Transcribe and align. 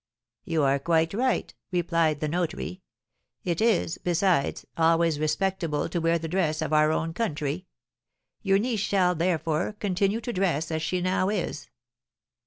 'You 0.45 0.63
are 0.63 0.79
quite 0.79 1.13
right,' 1.13 1.53
replied 1.71 2.21
the 2.21 2.27
notary; 2.27 2.81
'it 3.43 3.61
is, 3.61 3.99
besides, 3.99 4.65
always 4.75 5.19
respectable 5.19 5.87
to 5.89 6.01
wear 6.01 6.17
the 6.17 6.27
dress 6.27 6.63
of 6.63 6.73
our 6.73 6.91
own 6.91 7.13
country; 7.13 7.67
your 8.41 8.57
niece 8.57 8.79
shall, 8.79 9.13
therefore, 9.13 9.73
continue 9.79 10.19
to 10.19 10.33
dress 10.33 10.71
as 10.71 10.81
she 10.81 11.01
now 11.01 11.29
is.' 11.29 11.69